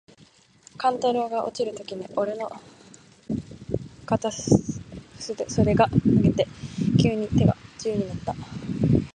[0.79, 3.39] 勘太郎が落ちるときに、おれの袷の
[4.07, 6.47] 片袖がもげて、
[6.99, 8.35] 急に手が自由になつた。